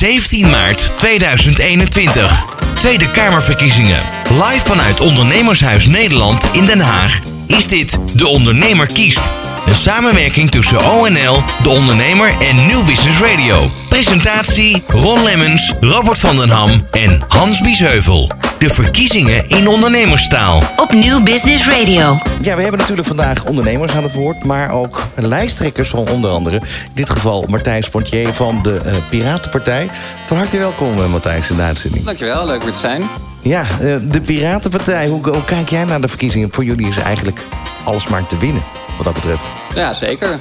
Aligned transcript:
17 0.00 0.50
maart 0.50 0.92
2021. 0.96 2.44
Tweede 2.74 3.10
Kamerverkiezingen. 3.10 4.02
Live 4.30 4.64
vanuit 4.64 5.00
Ondernemershuis 5.00 5.86
Nederland 5.86 6.44
in 6.52 6.66
Den 6.66 6.80
Haag 6.80 7.18
is 7.46 7.66
dit 7.66 7.98
De 8.18 8.26
Ondernemer 8.26 8.86
kiest. 8.86 9.30
Een 9.70 9.76
samenwerking 9.76 10.50
tussen 10.50 10.78
ONL, 10.78 11.42
De 11.62 11.68
Ondernemer 11.68 12.28
en 12.40 12.66
New 12.66 12.84
Business 12.84 13.20
Radio. 13.20 13.66
Presentatie 13.88 14.82
Ron 14.88 15.22
Lemmens, 15.22 15.72
Robert 15.80 16.18
van 16.18 16.36
den 16.36 16.48
Ham 16.48 16.70
en 16.90 17.22
Hans 17.28 17.60
Biesheuvel. 17.60 18.30
De 18.58 18.68
verkiezingen 18.68 19.48
in 19.48 19.68
ondernemerstaal. 19.68 20.62
Op 20.76 20.92
Nieuw 20.92 21.22
Business 21.22 21.68
Radio. 21.68 22.18
Ja, 22.42 22.56
we 22.56 22.62
hebben 22.62 22.80
natuurlijk 22.80 23.08
vandaag 23.08 23.44
ondernemers 23.44 23.92
aan 23.92 24.02
het 24.02 24.12
woord... 24.12 24.44
maar 24.44 24.70
ook 24.70 25.06
lijsttrekkers 25.14 25.88
van 25.88 26.08
onder 26.08 26.30
andere... 26.30 26.56
in 26.56 26.92
dit 26.94 27.10
geval 27.10 27.44
Martijn 27.48 27.82
Spontier 27.82 28.32
van 28.32 28.62
de 28.62 28.80
uh, 28.86 28.94
Piratenpartij. 29.10 29.90
Van 30.26 30.36
harte 30.36 30.58
welkom, 30.58 30.98
uh, 30.98 31.06
Matthijs, 31.06 31.50
in 31.50 31.56
de 31.56 31.62
uitzending. 31.62 32.04
Dankjewel, 32.04 32.46
leuk 32.46 32.62
weer 32.62 32.72
te 32.72 32.78
zijn. 32.78 33.02
Ja, 33.40 33.64
uh, 33.80 33.96
de 34.02 34.20
Piratenpartij, 34.20 35.08
hoe, 35.08 35.28
hoe 35.28 35.44
kijk 35.44 35.68
jij 35.68 35.84
naar 35.84 36.00
de 36.00 36.08
verkiezingen? 36.08 36.48
Voor 36.52 36.64
jullie 36.64 36.88
is 36.88 36.96
eigenlijk 36.96 37.40
alles 37.84 38.08
maar 38.08 38.26
te 38.26 38.38
winnen, 38.38 38.62
wat 38.96 39.04
dat 39.04 39.14
betreft. 39.14 39.50
Ja, 39.74 39.94
zeker. 39.94 40.28
Uh, 40.28 40.38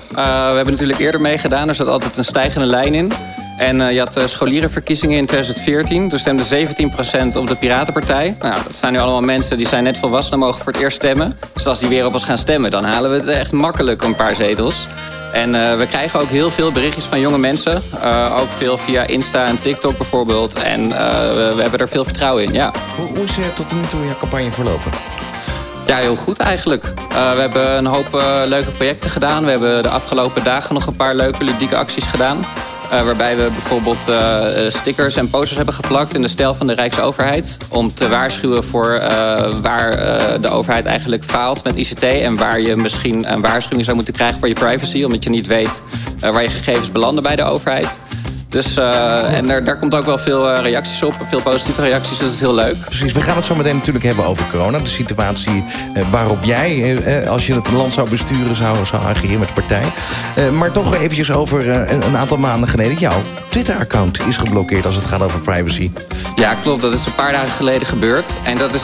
we 0.49 0.55
hebben 0.55 0.73
natuurlijk 0.73 0.99
eerder 0.99 1.21
meegedaan. 1.21 1.69
Er 1.69 1.75
zat 1.75 1.87
altijd 1.87 2.17
een 2.17 2.23
stijgende 2.23 2.65
lijn 2.65 2.93
in. 2.93 3.11
En 3.57 3.79
uh, 3.79 3.91
je 3.91 3.99
had 3.99 4.17
uh, 4.17 4.25
scholierenverkiezingen 4.25 5.17
in 5.17 5.25
2014. 5.25 6.09
Toen 6.09 6.19
stemde 6.19 6.43
17% 7.33 7.37
op 7.37 7.47
de 7.47 7.55
Piratenpartij. 7.55 8.35
Nou, 8.39 8.63
dat 8.63 8.75
zijn 8.75 8.93
nu 8.93 8.99
allemaal 8.99 9.21
mensen 9.21 9.57
die 9.57 9.67
zijn 9.67 9.83
net 9.83 9.97
volwassen 9.97 10.33
en 10.33 10.39
mogen 10.39 10.61
voor 10.61 10.71
het 10.71 10.81
eerst 10.81 10.97
stemmen. 10.97 11.37
Dus 11.53 11.67
als 11.67 11.79
die 11.79 11.89
weer 11.89 12.05
op 12.05 12.13
ons 12.13 12.23
gaan 12.23 12.37
stemmen, 12.37 12.71
dan 12.71 12.83
halen 12.83 13.11
we 13.11 13.17
het 13.17 13.27
echt 13.27 13.51
makkelijk 13.51 14.03
een 14.03 14.15
paar 14.15 14.35
zetels. 14.35 14.87
En 15.33 15.53
uh, 15.53 15.77
we 15.77 15.85
krijgen 15.85 16.19
ook 16.19 16.29
heel 16.29 16.51
veel 16.51 16.71
berichtjes 16.71 17.03
van 17.03 17.19
jonge 17.19 17.37
mensen. 17.37 17.81
Uh, 17.95 18.37
ook 18.39 18.49
veel 18.49 18.77
via 18.77 19.07
Insta 19.07 19.45
en 19.45 19.59
TikTok 19.59 19.97
bijvoorbeeld. 19.97 20.53
En 20.53 20.83
uh, 20.83 20.87
we, 20.87 21.53
we, 21.55 21.61
hebben 21.61 21.79
er 21.79 21.89
veel 21.89 22.03
vertrouwen 22.03 22.43
in, 22.43 22.53
ja. 22.53 22.71
Hoe, 22.95 23.07
hoe 23.07 23.23
is 23.23 23.31
tot 23.55 23.71
nu 23.71 23.81
toe 23.89 24.05
je 24.05 24.17
campagne 24.17 24.51
verlopen? 24.51 24.91
Ja, 25.89 25.97
heel 25.97 26.15
goed 26.15 26.37
eigenlijk. 26.37 26.83
Uh, 26.85 27.33
we 27.33 27.39
hebben 27.39 27.77
een 27.77 27.85
hoop 27.85 28.15
uh, 28.15 28.41
leuke 28.45 28.71
projecten 28.71 29.09
gedaan. 29.09 29.45
We 29.45 29.51
hebben 29.51 29.81
de 29.81 29.89
afgelopen 29.89 30.43
dagen 30.43 30.73
nog 30.73 30.85
een 30.85 30.95
paar 30.95 31.15
leuke 31.15 31.43
ludieke 31.43 31.75
acties 31.75 32.03
gedaan. 32.03 32.37
Uh, 32.37 33.01
waarbij 33.03 33.37
we 33.37 33.43
bijvoorbeeld 33.43 34.11
stickers 34.67 35.15
en 35.15 35.29
posters 35.29 35.55
hebben 35.55 35.73
geplakt 35.73 36.13
in 36.13 36.21
de 36.21 36.27
stijl 36.27 36.55
van 36.55 36.67
de 36.67 36.73
Rijksoverheid. 36.73 37.57
Om 37.69 37.93
te 37.93 38.09
waarschuwen 38.09 38.63
voor 38.63 39.01
waar 39.61 39.91
de 40.41 40.49
overheid 40.49 40.85
eigenlijk 40.85 41.23
faalt 41.23 41.63
met 41.63 41.75
ICT. 41.75 42.03
En 42.03 42.37
waar 42.37 42.61
je 42.61 42.75
misschien 42.75 43.31
een 43.31 43.41
waarschuwing 43.41 43.83
zou 43.83 43.95
moeten 43.95 44.13
krijgen 44.13 44.39
voor 44.39 44.47
je 44.47 44.53
privacy. 44.53 45.03
Omdat 45.03 45.23
je 45.23 45.29
niet 45.29 45.47
weet 45.47 45.81
waar 46.19 46.43
je 46.43 46.49
gegevens 46.49 46.91
belanden 46.91 47.23
bij 47.23 47.35
de 47.35 47.43
overheid. 47.43 47.97
Dus, 48.49 48.77
uh, 48.77 49.33
en 49.33 49.47
daar, 49.47 49.63
daar 49.63 49.77
komt 49.77 49.95
ook 49.95 50.05
wel 50.05 50.17
veel 50.17 50.51
uh, 50.51 50.61
reacties 50.61 51.03
op. 51.03 51.13
Veel 51.21 51.41
positieve 51.41 51.81
reacties, 51.81 52.09
dus 52.09 52.19
dat 52.19 52.31
is 52.31 52.39
heel 52.39 52.53
leuk. 52.53 52.75
Precies, 52.85 53.13
we 53.13 53.21
gaan 53.21 53.35
het 53.35 53.45
zo 53.45 53.55
meteen 53.55 53.75
natuurlijk 53.75 54.05
hebben 54.05 54.25
over 54.25 54.45
corona. 54.51 54.79
De 54.79 54.87
situatie 54.89 55.63
uh, 55.95 56.03
waarop 56.11 56.43
jij, 56.43 57.27
als 57.27 57.47
je 57.47 57.53
het 57.53 57.71
land 57.71 57.93
zou 57.93 58.09
besturen, 58.09 58.55
zou, 58.55 58.85
zou 58.85 59.03
ageren 59.03 59.39
met 59.39 59.47
de 59.47 59.53
partij. 59.53 59.91
maar 60.51 60.71
toch 60.71 60.95
eventjes 60.95 61.31
over 61.31 61.69
een, 61.69 62.05
een, 62.05 62.17
aantal 62.17 62.37
maanden 62.37 62.69
geleden. 62.69 62.97
Jouw 62.97 63.21
Twitter-account 63.49 64.27
is 64.27 64.37
geblokkeerd 64.37 64.85
als 64.85 64.95
het 64.95 65.05
gaat 65.05 65.21
over 65.21 65.39
privacy. 65.39 65.91
Ja, 66.35 66.53
klopt. 66.53 66.81
Dat 66.81 66.93
is 66.93 67.05
een 67.05 67.15
paar 67.15 67.31
dagen 67.31 67.49
geleden 67.49 67.87
gebeurd. 67.87 68.35
En 68.43 68.57
dat 68.57 68.73
is 68.73 68.83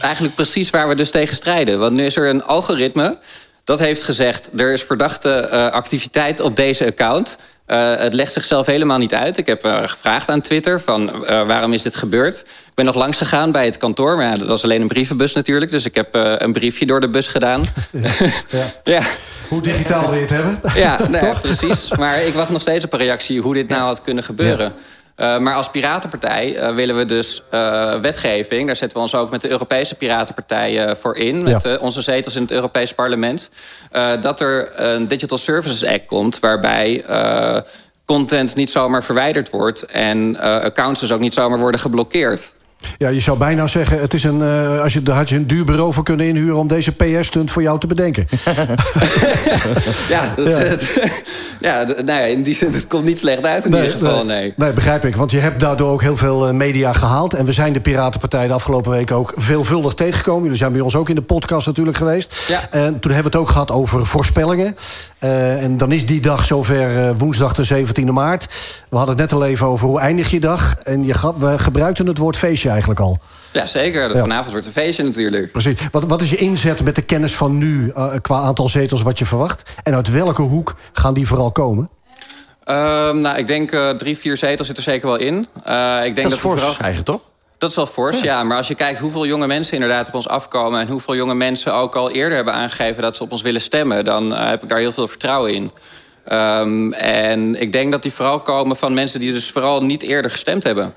eigenlijk 0.00 0.34
precies 0.34 0.70
waar 0.70 0.88
we 0.88 0.94
dus 0.94 1.10
tegen 1.10 1.36
strijden. 1.36 1.78
Want 1.78 1.92
nu 1.92 2.04
is 2.04 2.16
er 2.16 2.28
een 2.28 2.44
algoritme 2.44 3.18
dat 3.66 3.78
heeft 3.78 4.02
gezegd... 4.02 4.50
er 4.56 4.72
is 4.72 4.82
verdachte 4.82 5.50
activiteit 5.70 6.40
op 6.40 6.56
deze 6.56 6.86
account... 6.86 7.36
Uh, 7.66 7.94
het 7.96 8.12
legt 8.12 8.32
zichzelf 8.32 8.66
helemaal 8.66 8.98
niet 8.98 9.14
uit. 9.14 9.36
Ik 9.36 9.46
heb 9.46 9.66
uh, 9.66 9.78
gevraagd 9.82 10.28
aan 10.28 10.40
Twitter 10.40 10.80
van 10.80 11.10
uh, 11.22 11.46
waarom 11.46 11.72
is 11.72 11.82
dit 11.82 11.96
gebeurd. 11.96 12.40
Ik 12.40 12.74
ben 12.74 12.84
nog 12.84 12.94
langs 12.94 13.18
gegaan 13.18 13.52
bij 13.52 13.64
het 13.64 13.76
kantoor. 13.76 14.16
Maar 14.16 14.26
ja, 14.26 14.34
dat 14.34 14.46
was 14.46 14.64
alleen 14.64 14.80
een 14.80 14.88
brievenbus 14.88 15.32
natuurlijk. 15.32 15.70
Dus 15.70 15.84
ik 15.84 15.94
heb 15.94 16.08
een 16.12 16.52
briefje 16.52 16.86
door 16.86 17.00
de 17.00 17.08
bus 17.08 17.26
gedaan. 17.28 17.64
Ja. 17.90 18.10
ja. 18.48 18.72
ja. 18.82 19.00
Hoe 19.48 19.62
digitaal 19.62 20.04
wil 20.04 20.14
je 20.14 20.20
het 20.20 20.30
hebben? 20.30 20.60
Ja, 20.74 21.08
nou, 21.08 21.26
ja, 21.26 21.38
precies. 21.42 21.90
Maar 21.96 22.22
ik 22.22 22.34
wacht 22.34 22.50
nog 22.50 22.60
steeds 22.60 22.84
op 22.84 22.92
een 22.92 22.98
reactie 22.98 23.40
hoe 23.40 23.54
dit 23.54 23.68
nou 23.68 23.82
had 23.82 24.02
kunnen 24.02 24.24
gebeuren. 24.24 24.72
Uh, 25.16 25.38
maar 25.38 25.54
als 25.54 25.70
Piratenpartij 25.70 26.56
uh, 26.56 26.74
willen 26.74 26.96
we 26.96 27.04
dus 27.04 27.42
uh, 27.54 27.94
wetgeving... 28.00 28.66
daar 28.66 28.76
zetten 28.76 28.96
we 28.96 29.02
ons 29.02 29.14
ook 29.14 29.30
met 29.30 29.40
de 29.40 29.50
Europese 29.50 29.94
Piratenpartij 29.94 30.96
voor 30.96 31.16
in... 31.16 31.42
met 31.42 31.62
ja. 31.62 31.76
onze 31.76 32.02
zetels 32.02 32.36
in 32.36 32.42
het 32.42 32.50
Europees 32.50 32.94
Parlement... 32.94 33.50
dat 34.20 34.40
er 34.40 34.80
een 34.80 35.08
Digital 35.08 35.38
Services 35.38 35.84
Act 35.84 36.06
komt... 36.06 36.40
waarbij 36.40 37.04
content 38.04 38.54
niet 38.54 38.70
zomaar 38.70 39.04
verwijderd 39.04 39.50
wordt... 39.50 39.82
en 39.82 40.36
accounts 40.38 41.00
dus 41.00 41.12
ook 41.12 41.20
niet 41.20 41.34
zomaar 41.34 41.58
worden 41.58 41.80
geblokkeerd. 41.80 42.54
Ja, 42.98 43.08
je 43.08 43.20
zou 43.20 43.38
bijna 43.38 43.66
zeggen, 43.66 44.00
het 44.00 44.14
is 44.14 44.24
een, 44.24 44.40
uh, 44.40 44.82
als 44.82 44.92
je, 44.92 45.02
daar 45.02 45.16
had 45.16 45.28
je 45.28 45.36
een 45.36 45.46
duur 45.46 45.64
bureau 45.64 45.92
voor 45.92 46.04
kunnen 46.04 46.26
inhuren... 46.26 46.56
om 46.56 46.68
deze 46.68 46.92
PR-stunt 46.92 47.50
voor 47.50 47.62
jou 47.62 47.80
te 47.80 47.86
bedenken. 47.86 48.26
ja, 50.08 50.34
dat, 50.36 50.52
ja. 50.52 50.58
Het, 50.58 51.22
ja, 51.60 51.82
nou 51.84 52.06
ja, 52.06 52.20
in 52.20 52.42
die 52.42 52.54
zin, 52.54 52.72
het 52.72 52.86
komt 52.86 53.04
niet 53.04 53.18
slecht 53.18 53.46
uit 53.46 53.64
in 53.64 53.70
nee, 53.70 53.82
ieder 53.82 53.98
geval, 53.98 54.24
nee. 54.24 54.40
nee. 54.40 54.54
Nee, 54.56 54.72
begrijp 54.72 55.04
ik. 55.04 55.16
Want 55.16 55.30
je 55.30 55.38
hebt 55.38 55.60
daardoor 55.60 55.90
ook 55.90 56.02
heel 56.02 56.16
veel 56.16 56.52
media 56.52 56.92
gehaald. 56.92 57.34
En 57.34 57.44
we 57.44 57.52
zijn 57.52 57.72
de 57.72 57.80
Piratenpartij 57.80 58.46
de 58.46 58.52
afgelopen 58.52 58.90
weken 58.90 59.16
ook 59.16 59.32
veelvuldig 59.36 59.94
tegengekomen. 59.94 60.42
Jullie 60.42 60.58
zijn 60.58 60.72
bij 60.72 60.80
ons 60.80 60.96
ook 60.96 61.08
in 61.08 61.14
de 61.14 61.22
podcast 61.22 61.66
natuurlijk 61.66 61.96
geweest. 61.96 62.44
Ja. 62.48 62.70
En 62.70 62.98
toen 63.00 63.12
hebben 63.12 63.32
we 63.32 63.38
het 63.38 63.46
ook 63.46 63.52
gehad 63.52 63.70
over 63.70 64.06
voorspellingen. 64.06 64.76
Uh, 65.20 65.62
en 65.62 65.76
dan 65.76 65.92
is 65.92 66.06
die 66.06 66.20
dag 66.20 66.44
zover 66.44 66.96
uh, 66.96 67.10
woensdag 67.18 67.52
de 67.54 67.86
17e 67.86 68.12
maart. 68.12 68.46
We 68.88 68.96
hadden 68.96 69.16
het 69.16 69.30
net 69.30 69.40
al 69.40 69.46
even 69.46 69.66
over 69.66 69.88
hoe 69.88 70.00
eindig 70.00 70.30
je 70.30 70.40
dag. 70.40 70.74
En 70.74 71.04
je, 71.04 71.32
we 71.38 71.58
gebruikten 71.58 72.06
het 72.06 72.18
woord 72.18 72.36
feestje 72.36 72.68
eigenlijk 72.68 72.85
al. 72.94 73.18
Ja, 73.52 73.66
zeker. 73.66 74.14
Ja. 74.14 74.20
Vanavond 74.20 74.50
wordt 74.50 74.66
een 74.66 74.72
feestje 74.72 75.02
natuurlijk. 75.02 75.52
Precies. 75.52 75.78
Wat, 75.90 76.04
wat 76.04 76.20
is 76.20 76.30
je 76.30 76.36
inzet 76.36 76.82
met 76.84 76.94
de 76.94 77.02
kennis 77.02 77.34
van 77.34 77.58
nu... 77.58 77.92
Uh, 77.96 78.12
qua 78.20 78.36
aantal 78.36 78.68
zetels 78.68 79.02
wat 79.02 79.18
je 79.18 79.26
verwacht? 79.26 79.72
En 79.82 79.94
uit 79.94 80.10
welke 80.10 80.42
hoek 80.42 80.74
gaan 80.92 81.14
die 81.14 81.26
vooral 81.26 81.52
komen? 81.52 81.90
Um, 82.68 83.20
nou, 83.20 83.36
ik 83.36 83.46
denk 83.46 83.72
uh, 83.72 83.90
drie, 83.90 84.18
vier 84.18 84.36
zetels 84.36 84.66
zit 84.66 84.76
er 84.76 84.82
zeker 84.82 85.08
wel 85.08 85.16
in. 85.16 85.46
Uh, 85.68 86.04
ik 86.04 86.14
denk 86.14 86.28
dat 86.28 86.32
is 86.32 86.38
vooral... 86.38 86.74
eigen, 86.80 87.04
toch? 87.04 87.20
Dat 87.58 87.70
is 87.70 87.76
wel 87.76 87.86
fors, 87.86 88.20
ja. 88.20 88.24
ja. 88.24 88.42
Maar 88.42 88.56
als 88.56 88.68
je 88.68 88.74
kijkt 88.74 88.98
hoeveel 88.98 89.26
jonge 89.26 89.46
mensen 89.46 89.74
inderdaad 89.74 90.08
op 90.08 90.14
ons 90.14 90.28
afkomen... 90.28 90.80
en 90.80 90.88
hoeveel 90.88 91.16
jonge 91.16 91.34
mensen 91.34 91.74
ook 91.74 91.94
al 91.94 92.10
eerder 92.10 92.36
hebben 92.36 92.54
aangegeven... 92.54 93.02
dat 93.02 93.16
ze 93.16 93.22
op 93.22 93.30
ons 93.30 93.42
willen 93.42 93.60
stemmen, 93.60 94.04
dan 94.04 94.32
uh, 94.32 94.48
heb 94.48 94.62
ik 94.62 94.68
daar 94.68 94.78
heel 94.78 94.92
veel 94.92 95.08
vertrouwen 95.08 95.54
in. 95.54 95.70
Um, 96.32 96.92
en 96.92 97.60
ik 97.60 97.72
denk 97.72 97.92
dat 97.92 98.02
die 98.02 98.12
vooral 98.12 98.40
komen 98.40 98.76
van 98.76 98.94
mensen 98.94 99.20
die 99.20 99.32
dus 99.32 99.50
vooral 99.50 99.82
niet 99.82 100.02
eerder 100.02 100.30
gestemd 100.30 100.64
hebben. 100.64 100.94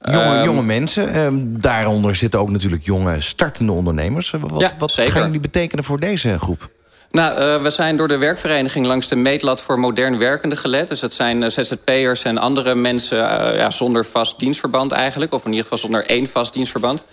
Jonge, 0.00 0.38
um, 0.38 0.44
jonge 0.44 0.62
mensen, 0.62 1.16
um, 1.18 1.60
daaronder 1.60 2.14
zitten 2.14 2.40
ook 2.40 2.50
natuurlijk 2.50 2.84
jonge 2.84 3.20
startende 3.20 3.72
ondernemers. 3.72 4.30
Wat, 4.30 4.60
ja, 4.60 4.70
wat 4.78 4.92
gaan 4.92 5.24
jullie 5.24 5.40
betekenen 5.40 5.84
voor 5.84 6.00
deze 6.00 6.38
groep? 6.38 6.70
Nou, 7.10 7.40
uh, 7.40 7.62
we 7.62 7.70
zijn 7.70 7.96
door 7.96 8.08
de 8.08 8.18
werkvereniging 8.18 8.86
langs 8.86 9.08
de 9.08 9.16
meetlat 9.16 9.62
voor 9.62 9.78
modern 9.78 10.18
werkenden 10.18 10.58
gelet. 10.58 10.88
Dus 10.88 11.00
dat 11.00 11.12
zijn 11.12 11.42
uh, 11.42 11.48
ZZP'ers 11.48 12.22
en 12.22 12.38
andere 12.38 12.74
mensen 12.74 13.18
uh, 13.18 13.58
ja, 13.58 13.70
zonder 13.70 14.04
vast 14.04 14.38
dienstverband 14.38 14.92
eigenlijk. 14.92 15.32
Of 15.32 15.40
in 15.40 15.50
ieder 15.50 15.62
geval 15.62 15.78
zonder 15.78 16.06
één 16.06 16.28
vast 16.28 16.52
dienstverband. 16.52 17.04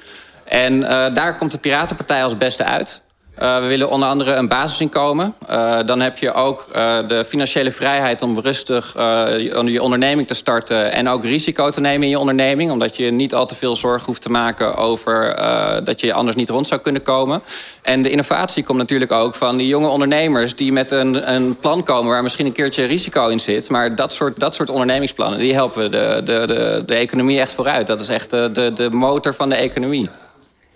En 0.44 0.80
daar 1.14 1.38
komt 1.38 1.52
de 1.52 1.58
Piratenpartij 1.58 2.24
als 2.24 2.38
beste 2.38 2.64
uit. 2.64 3.02
Uh, 3.42 3.60
we 3.60 3.68
willen 3.68 3.90
onder 3.90 4.10
andere 4.10 4.34
een 4.34 4.48
basisinkomen. 4.48 5.36
Uh, 5.50 5.80
dan 5.86 6.02
heb 6.02 6.18
je 6.18 6.34
ook 6.34 6.66
uh, 6.76 6.98
de 7.08 7.26
financiële 7.26 7.72
vrijheid 7.72 8.22
om 8.22 8.40
rustig 8.40 8.94
je 8.94 9.80
onderneming 9.82 10.28
te 10.28 10.34
starten... 10.34 10.92
en 10.92 11.10
ook 11.10 11.24
risico 11.24 11.70
te 11.70 11.82
nemen 11.82 12.04
in 12.04 12.10
je 12.10 12.20
onderneming. 12.20 12.72
Omdat 12.72 12.98
je 12.98 13.12
niet 13.12 13.34
al 13.34 13.46
te 13.46 13.56
veel 13.56 13.76
zorg 13.76 14.06
hoeft 14.06 14.22
te 14.22 14.30
maken 14.30 14.76
over 14.76 15.36
dat 15.84 16.00
je 16.00 16.14
anders 16.14 16.36
niet 16.36 16.50
rond 16.50 16.68
zou 16.68 16.82
kunnen 16.82 17.04
komen. 17.04 17.42
En 17.82 18.02
de 18.02 18.10
innovatie 18.10 18.64
komt 18.64 18.78
natuurlijk 18.78 19.12
ook 19.12 19.36
van 19.36 19.58
die 19.58 19.68
jonge 19.68 19.88
ondernemers... 19.88 20.56
die 20.56 20.72
met 20.72 20.92
een, 20.92 21.34
een 21.34 21.56
plan 21.60 21.84
komen 21.84 22.12
waar 22.12 22.24
misschien 22.24 22.46
een 22.46 22.52
keertje 22.52 22.86
risico 22.86 23.28
in 23.28 23.40
zit. 23.40 23.69
Maar 23.69 23.96
dat 23.96 24.13
soort, 24.13 24.40
dat 24.40 24.56
soort 24.56 24.69
ondernemingsplannen, 24.69 25.40
die 25.40 25.54
helpen 25.54 25.92
de, 25.92 26.22
de, 26.24 26.44
de, 26.46 26.84
de 26.86 26.96
economie 26.96 27.40
echt 27.40 27.54
vooruit. 27.54 27.88
Dat 27.88 28.00
is 28.00 28.10
echt 28.10 28.30
de, 28.30 28.50
de, 28.54 28.74
de 28.74 28.90
motor 28.90 29.34
van 29.34 29.50
de 29.50 29.56
economie. 29.56 30.10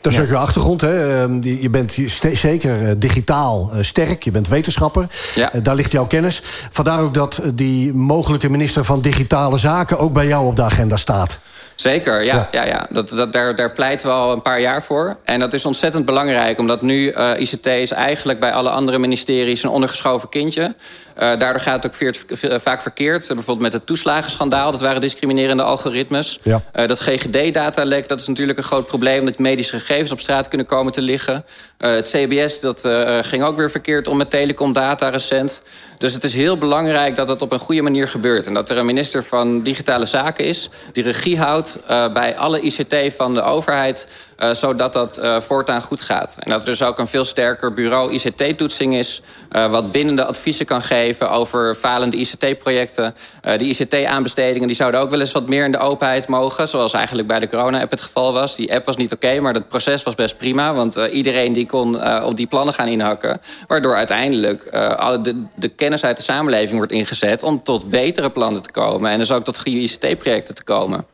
Dat 0.02 0.14
is 0.14 0.20
ook 0.20 0.28
je 0.28 0.36
achtergrond. 0.36 0.82
Hè? 0.82 1.22
Je 1.42 1.70
bent 1.70 1.98
zeker 2.34 3.00
digitaal 3.00 3.72
sterk. 3.80 4.24
Je 4.24 4.32
bent 4.32 4.48
wetenschapper. 4.48 5.06
Ja. 5.36 5.52
Daar 5.64 5.76
ligt 5.76 5.92
jouw 5.92 6.06
kennis. 6.06 6.42
Vandaar 6.72 7.00
ook 7.00 7.14
dat 7.14 7.42
die 7.54 7.94
mogelijke 7.94 8.50
minister 8.50 8.84
van 8.84 9.02
Digitale 9.02 9.58
Zaken... 9.58 10.00
ook 10.00 10.14
bij 10.14 10.28
jou 10.28 10.46
op 10.46 10.56
de 10.56 10.64
agenda 10.64 10.96
staat. 10.96 11.40
Zeker, 11.78 12.24
ja. 12.24 12.48
ja. 12.52 12.66
ja, 12.66 12.88
Dat, 12.90 13.10
dat, 13.10 13.34
daar, 13.34 13.56
daar 13.56 13.72
pleiten 13.72 14.08
we 14.08 14.14
al 14.14 14.32
een 14.32 14.42
paar 14.42 14.62
jaar 14.62 14.84
voor. 14.84 15.18
En 15.24 15.40
dat 15.40 15.54
is 15.54 15.66
ontzettend 15.66 16.06
belangrijk, 16.06 16.60
omdat 16.60 16.82
nu 16.82 17.12
uh, 17.12 17.32
ICT 17.38 17.66
is 17.66 17.92
eigenlijk 17.92 18.40
bij 18.40 18.52
alle 18.52 18.70
andere 18.70 18.98
ministeries 18.98 19.64
een 19.64 19.70
ondergeschoven 19.70 20.30
kindje. 20.30 20.62
Uh, 20.64 20.74
daardoor 21.16 21.60
gaat 21.60 21.84
het 21.84 21.86
ook 21.86 21.98
veert, 21.98 22.26
vaak 22.62 22.82
verkeerd. 22.82 23.28
bijvoorbeeld 23.28 23.60
met 23.60 23.74
het 23.74 23.86
toeslagenschandaal, 23.86 24.72
dat 24.72 24.82
waren 24.82 25.02
discriminerende 25.02 25.64
algoritmes. 25.64 26.40
Ja. 26.44 26.62
Uh, 26.76 26.88
dat 26.88 27.00
GGD-datalek, 27.00 28.08
dat 28.08 28.20
is 28.20 28.28
natuurlijk 28.28 28.58
een 28.58 28.64
groot 28.64 28.88
probleem... 28.88 29.26
dat 29.26 29.40
medische 29.40 29.80
gegevens 29.80 30.12
op 30.12 30.20
straat 30.20 30.48
kunnen 30.48 30.68
komen 30.68 30.92
te 30.92 31.02
liggen. 31.02 31.46
Uh, 31.80 31.90
het 31.90 32.08
CBS 32.08 32.60
dat, 32.60 32.86
uh, 32.86 33.18
ging 33.22 33.44
ook 33.44 33.56
weer 33.58 33.72
verkeerd 33.72 34.08
om 34.08 34.18
met 34.18 34.30
telecomdata 34.30 35.10
recent. 35.10 35.62
Dus 35.98 36.14
het 36.14 36.24
is 36.24 36.34
heel 36.34 36.58
belangrijk 36.58 37.16
dat 37.16 37.28
het 37.28 37.42
op 37.42 37.52
een 37.52 37.60
goede 37.60 37.82
manier 37.82 38.08
gebeurt. 38.08 38.46
En 38.46 38.54
dat 38.54 38.70
er 38.70 38.78
een 38.78 38.86
minister 38.86 39.24
van 39.24 39.62
Digitale 39.62 40.06
Zaken 40.06 40.46
is... 40.46 40.70
die 40.92 41.04
regie 41.04 41.38
houdt 41.38 41.80
bij 42.14 42.38
alle 42.38 42.62
ICT 42.62 43.16
van 43.16 43.34
de 43.34 43.42
overheid... 43.42 44.08
zodat 44.52 44.94
dat 44.94 45.20
voortaan 45.40 45.82
goed 45.82 46.02
gaat. 46.02 46.36
En 46.40 46.52
dat 46.52 46.60
er 46.60 46.66
dus 46.66 46.82
ook 46.82 47.00
een 47.00 47.08
veel 47.08 47.26
sterker 47.26 47.74
bureau 47.74 48.14
ICT-toetsing 48.14 48.96
is... 48.96 49.22
wat 49.50 49.92
bindende 49.92 50.26
adviezen 50.26 50.66
kan 50.66 50.82
geven 50.82 51.30
over 51.30 51.76
falende 51.76 52.18
ICT-projecten. 52.18 53.16
die 53.58 53.70
ICT-aanbestedingen 53.70 54.68
die 54.68 54.76
zouden 54.76 55.00
ook 55.00 55.10
wel 55.10 55.20
eens 55.20 55.32
wat 55.32 55.48
meer 55.48 55.66
in 55.66 55.72
de 55.72 55.78
openheid 55.78 56.28
mogen... 56.28 56.68
zoals 56.68 56.94
eigenlijk 56.94 57.28
bij 57.28 57.40
de 57.40 57.48
corona-app 57.48 57.92
het 57.92 58.02
geval 58.02 58.34
was. 58.34 58.56
Die 58.56 58.74
app 58.74 58.86
was 58.86 58.98
niet 58.98 59.12
oké, 59.12 59.40
maar 59.40 59.54
het 59.54 59.68
proces 59.68 60.04
was 60.04 60.16
best 60.16 60.38
prima... 60.38 60.74
want 60.74 60.96
iedereen 60.96 61.54
die 61.54 61.66
kon 61.66 61.96
uh, 61.96 62.24
op 62.26 62.38
die 62.38 62.48
plannen 62.48 62.74
gaan 62.74 62.88
inhakken. 62.88 63.42
Waardoor 63.68 63.96
uiteindelijk 63.96 64.70
uh, 64.74 65.24
de, 65.24 65.44
de 65.56 65.68
kennis 65.68 66.04
uit 66.04 66.18
de 66.18 66.24
samenleving 66.24 66.78
wordt 66.78 66.92
ingezet... 66.92 67.44
om 67.44 67.64
tot 67.64 67.90
betere 67.90 68.30
plannen 68.30 68.62
te 68.62 68.72
komen. 68.72 69.12
En 69.12 69.18
dus 69.18 69.32
ook 69.32 69.44
tot 69.44 69.60
goede 69.60 69.80
ICT-projecten 69.80 70.56
te 70.56 70.64
komen. 70.64 71.06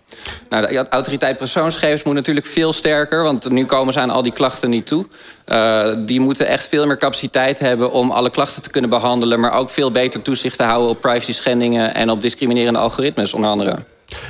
Nou, 0.50 0.68
de 0.68 0.90
autoriteit 0.90 1.38
persoonsgegevens 1.38 2.04
moet 2.04 2.14
natuurlijk 2.14 2.46
veel 2.46 2.74
sterker... 2.74 3.24
want 3.24 3.50
nu 3.50 3.66
komen 3.66 3.94
ze 3.94 4.00
aan 4.00 4.10
al 4.10 4.24
die 4.24 4.32
klachten 4.32 4.70
niet 4.70 4.88
toe. 4.88 5.06
Uh, 5.48 5.88
die 5.98 6.20
moeten 6.20 6.48
echt 6.48 6.68
veel 6.68 6.86
meer 6.86 6.98
capaciteit 6.98 7.60
hebben 7.60 7.92
om 7.92 8.12
alle 8.12 8.30
klachten 8.30 8.62
te 8.62 8.70
kunnen 8.70 8.90
behandelen... 8.90 9.40
maar 9.40 9.54
ook 9.54 9.70
veel 9.70 9.92
beter 9.92 10.22
toezicht 10.22 10.58
te 10.58 10.64
houden 10.64 10.90
op 10.90 11.02
privacy 11.02 11.34
schendingen... 11.34 11.96
en 11.96 12.10
op 12.10 12.22
discriminerende 12.22 12.80
algoritmes, 12.80 13.34
onder 13.34 13.50
andere. 13.50 13.78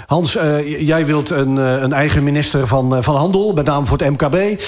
Hans, 0.06 0.36
uh, 0.36 0.82
jij 0.88 1.06
wilt 1.06 1.30
een, 1.30 1.56
uh, 1.56 1.82
een, 1.82 1.94
eigen 1.94 2.24
minister 2.24 2.68
van, 2.68 2.96
uh, 2.96 3.02
van 3.02 3.16
Handel, 3.16 3.54
met 3.54 3.66
name 3.66 3.86
voor 3.86 3.98
het 3.98 4.10
MKB. 4.10 4.62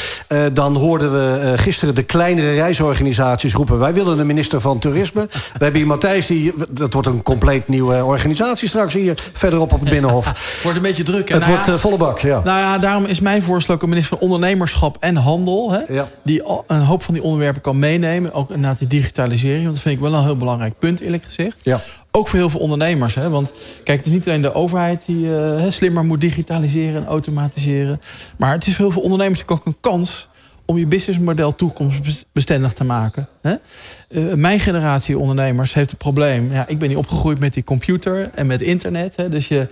dan 0.54 0.76
hoorden 0.76 1.12
we 1.12 1.54
gisteren 1.56 1.96
de 1.96 2.04
kleinere 2.04 2.54
reisorganisaties 2.54 3.54
roepen... 3.54 3.80
wij 3.80 3.94
willen 3.94 4.20
een 4.20 4.28
minister 4.28 4.62
van 4.62 4.80
Toerisme. 4.80 5.28
we 5.30 5.64
hebben 5.64 5.76
hier 5.76 5.88
Matthijs, 5.88 6.28
die, 6.28 6.54
dat 6.70 6.94
wordt 6.94 7.08
een 7.08 7.24
compleet 7.24 7.68
nieuwe 7.68 8.04
organisatie 8.04 8.68
straks 8.68 8.94
hier... 8.94 9.18
verderop 9.34 9.74
op 9.74 9.80
het 9.80 9.90
Binnenhof. 9.90 10.26
Het 10.56 10.64
wordt 10.64 10.78
een 10.78 10.84
beetje 10.84 11.04
druk. 11.04 11.30
Het 11.30 11.40
nou 11.40 11.52
wordt 11.52 11.66
ja, 11.66 11.78
volle 11.78 11.98
bak, 11.98 12.20
ja. 12.20 12.42
Nou 12.44 12.60
ja, 12.60 12.78
daarom 12.78 13.06
is 13.06 13.20
mijn 13.20 13.42
voorstel 13.42 13.76
ook 13.76 13.81
een 13.81 13.90
minister 13.90 14.18
van 14.18 14.28
Ondernemerschap 14.28 14.98
en 15.00 15.16
Handel... 15.16 15.72
Hè, 15.72 15.94
ja. 15.94 16.10
die 16.24 16.44
een 16.68 16.81
hoop 16.81 17.04
van 17.04 17.14
die 17.14 17.24
onderwerpen 17.24 17.62
kan 17.62 17.80
meenemen. 17.80 18.34
Ook 18.34 18.50
inderdaad 18.50 18.80
die 18.80 18.88
digitalisering, 18.88 19.64
want 19.64 19.74
dat 19.74 19.84
vind 19.84 19.96
ik 19.96 20.02
wel 20.02 20.14
een 20.14 20.24
heel 20.24 20.38
belangrijk 20.38 20.80
punt, 20.80 21.00
eerlijk 21.00 21.24
gezegd. 21.24 21.60
Ja. 21.64 21.81
Ook 22.16 22.28
voor 22.28 22.40
heel 22.40 22.50
veel 22.50 22.60
ondernemers. 22.60 23.16
Hè? 23.16 23.30
Want 23.30 23.54
kijk, 23.84 23.98
het 23.98 24.08
is 24.08 24.14
niet 24.14 24.28
alleen 24.28 24.42
de 24.42 24.54
overheid 24.54 25.06
die 25.06 25.26
uh, 25.26 25.64
slimmer 25.70 26.06
moet 26.06 26.22
digitaliseren 26.22 27.02
en 27.02 27.08
automatiseren. 27.08 28.02
Maar 28.38 28.52
het 28.52 28.68
is 28.68 28.76
voor 28.76 28.86
heel 28.86 28.94
veel 28.94 29.02
ondernemers 29.02 29.48
ook 29.48 29.66
een 29.66 29.78
kans 29.80 30.28
om 30.66 30.78
je 30.78 30.88
businessmodel 30.88 31.56
toekomstbestendig 31.56 32.74
te 32.74 32.84
maken. 32.84 33.28
Hè? 33.42 33.56
Uh, 34.10 34.34
mijn 34.34 34.60
generatie 34.60 35.18
ondernemers 35.20 35.74
heeft 35.74 35.90
het 35.90 36.00
probleem... 36.00 36.52
Ja, 36.52 36.68
ik 36.68 36.80
ben 36.80 36.90
niet 36.90 36.98
opgegroeid 36.98 37.40
met 37.40 37.54
die 37.54 37.64
computer 37.64 38.30
en 38.36 38.48
met 38.48 38.62
internet. 38.62 39.16
Hè? 39.16 39.30
Dus 39.30 39.48
je, 39.48 39.68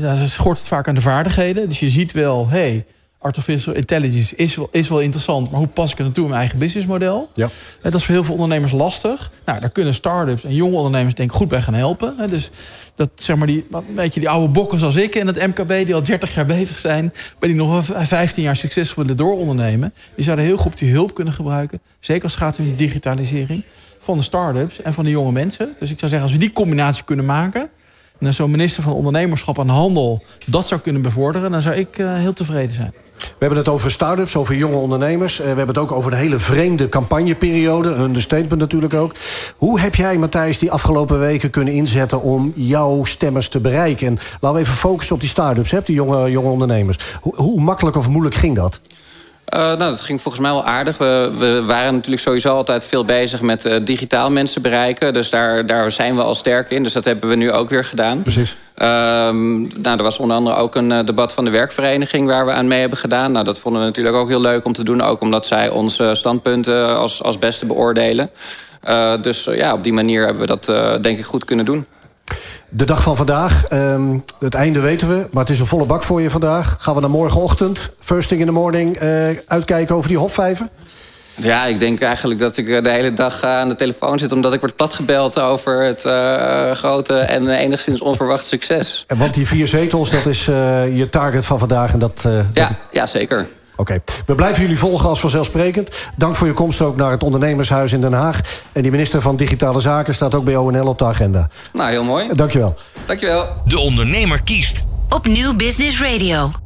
daar 0.00 0.28
schort 0.28 0.58
het 0.58 0.68
vaak 0.68 0.88
aan 0.88 0.94
de 0.94 1.00
vaardigheden. 1.00 1.68
Dus 1.68 1.80
je 1.80 1.90
ziet 1.90 2.12
wel, 2.12 2.48
hey, 2.48 2.84
artificial 3.22 3.74
intelligence 3.74 4.36
is 4.36 4.54
wel, 4.54 4.68
is 4.72 4.88
wel 4.88 5.00
interessant... 5.00 5.50
maar 5.50 5.58
hoe 5.58 5.68
pas 5.68 5.90
ik 5.90 5.96
het 5.96 6.06
naartoe 6.06 6.22
in 6.22 6.28
mijn 6.28 6.40
eigen 6.40 6.58
businessmodel? 6.58 7.30
Ja. 7.34 7.48
Dat 7.82 7.94
is 7.94 8.04
voor 8.04 8.14
heel 8.14 8.24
veel 8.24 8.34
ondernemers 8.34 8.72
lastig. 8.72 9.30
Nou, 9.44 9.60
daar 9.60 9.70
kunnen 9.70 9.94
start-ups 9.94 10.44
en 10.44 10.54
jonge 10.54 10.76
ondernemers 10.76 11.14
denk 11.14 11.30
ik 11.30 11.36
goed 11.36 11.48
bij 11.48 11.62
gaan 11.62 11.74
helpen. 11.74 12.30
Dus 12.30 12.50
dat, 12.94 13.10
zeg 13.14 13.36
maar, 13.36 13.46
die, 13.46 13.66
weet 13.94 14.14
je, 14.14 14.20
die 14.20 14.28
oude 14.28 14.52
bokken 14.52 14.78
zoals 14.78 14.96
ik 14.96 15.14
en 15.14 15.26
het 15.26 15.46
MKB... 15.46 15.68
die 15.68 15.94
al 15.94 16.02
30 16.02 16.34
jaar 16.34 16.46
bezig 16.46 16.78
zijn... 16.78 17.12
ben 17.38 17.48
die 17.48 17.58
nog 17.58 17.84
15 17.84 18.42
jaar 18.42 18.56
succesvol 18.56 19.02
willen 19.02 19.16
doorondernemen... 19.16 19.94
die 20.14 20.24
zouden 20.24 20.44
heel 20.44 20.56
goed 20.56 20.78
die 20.78 20.92
hulp 20.92 21.14
kunnen 21.14 21.34
gebruiken. 21.34 21.80
Zeker 22.00 22.22
als 22.22 22.32
het 22.32 22.42
gaat 22.42 22.58
om 22.58 22.64
die 22.64 22.74
digitalisering 22.74 23.64
van 23.98 24.16
de 24.16 24.22
start-ups 24.22 24.82
en 24.82 24.92
van 24.92 25.04
de 25.04 25.10
jonge 25.10 25.32
mensen. 25.32 25.74
Dus 25.78 25.90
ik 25.90 25.98
zou 25.98 26.10
zeggen, 26.10 26.28
als 26.28 26.38
we 26.38 26.44
die 26.44 26.52
combinatie 26.52 27.04
kunnen 27.04 27.24
maken... 27.24 27.70
zo'n 28.30 28.50
minister 28.50 28.82
van 28.82 28.92
Ondernemerschap 28.92 29.58
en 29.58 29.68
Handel... 29.68 30.22
dat 30.46 30.66
zou 30.66 30.80
kunnen 30.80 31.02
bevorderen, 31.02 31.50
dan 31.50 31.62
zou 31.62 31.74
ik 31.74 31.98
uh, 31.98 32.14
heel 32.14 32.32
tevreden 32.32 32.74
zijn. 32.74 32.92
We 33.22 33.38
hebben 33.38 33.58
het 33.58 33.68
over 33.68 33.90
start-ups, 33.90 34.36
over 34.36 34.54
jonge 34.54 34.76
ondernemers. 34.76 35.36
We 35.36 35.44
hebben 35.44 35.66
het 35.68 35.78
ook 35.78 35.92
over 35.92 36.12
een 36.12 36.18
hele 36.18 36.38
vreemde 36.38 36.88
campagneperiode. 36.88 37.88
Een 37.88 38.00
understatement 38.00 38.60
natuurlijk 38.60 38.94
ook. 38.94 39.14
Hoe 39.56 39.80
heb 39.80 39.94
jij, 39.94 40.18
Matthijs, 40.18 40.58
die 40.58 40.70
afgelopen 40.70 41.18
weken 41.18 41.50
kunnen 41.50 41.74
inzetten... 41.74 42.22
om 42.22 42.52
jouw 42.56 43.04
stemmers 43.04 43.48
te 43.48 43.60
bereiken? 43.60 44.06
En 44.06 44.18
laten 44.40 44.58
we 44.58 44.64
even 44.64 44.78
focussen 44.78 45.14
op 45.14 45.20
die 45.20 45.30
start-ups, 45.30 45.70
die 45.84 45.94
jonge, 45.94 46.30
jonge 46.30 46.50
ondernemers. 46.50 46.98
Hoe, 47.20 47.36
hoe 47.36 47.60
makkelijk 47.60 47.96
of 47.96 48.08
moeilijk 48.08 48.34
ging 48.34 48.56
dat? 48.56 48.80
Uh, 49.54 49.58
nou, 49.60 49.78
dat 49.78 50.00
ging 50.00 50.20
volgens 50.20 50.42
mij 50.42 50.52
wel 50.52 50.64
aardig. 50.64 50.98
We, 50.98 51.30
we 51.38 51.64
waren 51.64 51.94
natuurlijk 51.94 52.22
sowieso 52.22 52.54
altijd 52.54 52.86
veel 52.86 53.04
bezig 53.04 53.40
met 53.40 53.64
uh, 53.64 53.76
digitaal 53.82 54.30
mensen 54.30 54.62
bereiken. 54.62 55.12
Dus 55.12 55.30
daar, 55.30 55.66
daar 55.66 55.90
zijn 55.90 56.16
we 56.16 56.22
al 56.22 56.34
sterk 56.34 56.70
in. 56.70 56.82
Dus 56.82 56.92
dat 56.92 57.04
hebben 57.04 57.28
we 57.28 57.34
nu 57.34 57.52
ook 57.52 57.70
weer 57.70 57.84
gedaan. 57.84 58.22
Precies. 58.22 58.56
Uh, 58.76 58.86
nou, 58.86 59.96
er 59.96 60.02
was 60.02 60.18
onder 60.18 60.36
andere 60.36 60.56
ook 60.56 60.74
een 60.74 60.90
uh, 60.90 61.04
debat 61.04 61.32
van 61.32 61.44
de 61.44 61.50
werkvereniging... 61.50 62.26
waar 62.26 62.46
we 62.46 62.52
aan 62.52 62.68
mee 62.68 62.80
hebben 62.80 62.98
gedaan. 62.98 63.32
Nou, 63.32 63.44
dat 63.44 63.58
vonden 63.58 63.80
we 63.80 63.86
natuurlijk 63.86 64.16
ook 64.16 64.28
heel 64.28 64.40
leuk 64.40 64.64
om 64.64 64.72
te 64.72 64.84
doen. 64.84 65.02
Ook 65.02 65.20
omdat 65.20 65.46
zij 65.46 65.68
onze 65.68 66.10
standpunten 66.14 66.96
als, 66.96 67.22
als 67.22 67.38
beste 67.38 67.66
beoordelen. 67.66 68.30
Dus 69.20 69.44
ja, 69.44 69.72
op 69.72 69.82
die 69.82 69.92
manier 69.92 70.24
hebben 70.24 70.46
we 70.46 70.56
dat 70.56 71.02
denk 71.02 71.18
ik 71.18 71.24
goed 71.24 71.44
kunnen 71.44 71.64
doen. 71.64 71.86
De 72.68 72.84
dag 72.84 73.02
van 73.02 73.16
vandaag, 73.16 73.72
um, 73.72 74.24
het 74.38 74.54
einde 74.54 74.80
weten 74.80 75.08
we, 75.08 75.28
maar 75.30 75.42
het 75.42 75.52
is 75.52 75.60
een 75.60 75.66
volle 75.66 75.84
bak 75.84 76.02
voor 76.02 76.22
je 76.22 76.30
vandaag. 76.30 76.76
Gaan 76.78 76.94
we 76.94 77.00
naar 77.00 77.10
morgenochtend, 77.10 77.92
first 78.00 78.28
thing 78.28 78.40
in 78.40 78.46
the 78.46 78.52
morning, 78.52 79.02
uh, 79.02 79.28
uitkijken 79.46 79.94
over 79.94 80.08
die 80.08 80.18
hofvijven? 80.18 80.68
Ja, 81.34 81.64
ik 81.64 81.78
denk 81.78 82.00
eigenlijk 82.00 82.40
dat 82.40 82.56
ik 82.56 82.66
de 82.84 82.90
hele 82.90 83.12
dag 83.12 83.42
aan 83.42 83.68
de 83.68 83.74
telefoon 83.74 84.18
zit... 84.18 84.32
omdat 84.32 84.52
ik 84.52 84.60
word 84.60 84.76
platgebeld 84.76 85.38
over 85.38 85.82
het 85.82 86.04
uh, 86.04 86.70
grote 86.70 87.18
en 87.18 87.48
enigszins 87.48 88.00
onverwacht 88.00 88.46
succes. 88.46 89.04
En 89.06 89.18
want 89.18 89.34
die 89.34 89.46
vier 89.46 89.66
zetels, 89.66 90.10
dat 90.10 90.26
is 90.26 90.48
uh, 90.48 90.96
je 90.96 91.08
target 91.08 91.46
van 91.46 91.58
vandaag. 91.58 91.92
En 91.92 91.98
dat, 91.98 92.20
ja, 92.24 92.44
dat... 92.52 92.76
ja, 92.90 93.06
zeker. 93.06 93.46
Oké, 93.82 93.92
okay. 93.92 94.22
we 94.26 94.34
blijven 94.34 94.62
jullie 94.62 94.78
volgen 94.78 95.08
als 95.08 95.20
vanzelfsprekend. 95.20 95.90
Dank 96.16 96.34
voor 96.34 96.46
je 96.46 96.52
komst 96.52 96.80
ook 96.80 96.96
naar 96.96 97.10
het 97.10 97.22
Ondernemershuis 97.22 97.92
in 97.92 98.00
Den 98.00 98.12
Haag. 98.12 98.40
En 98.72 98.82
die 98.82 98.90
minister 98.90 99.20
van 99.20 99.36
Digitale 99.36 99.80
Zaken 99.80 100.14
staat 100.14 100.34
ook 100.34 100.44
bij 100.44 100.56
ONL 100.56 100.86
op 100.86 100.98
de 100.98 101.04
agenda. 101.04 101.48
Nou, 101.72 101.90
heel 101.90 102.04
mooi. 102.04 102.28
Dankjewel. 102.32 102.74
Dankjewel. 103.06 103.46
De 103.64 103.78
ondernemer 103.78 104.42
kiest. 104.42 104.82
Op 105.08 105.26
Nieuw 105.26 105.54
Business 105.54 106.00
Radio. 106.00 106.61